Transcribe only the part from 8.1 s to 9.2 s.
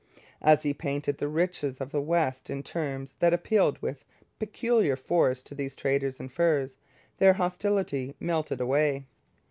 melted away.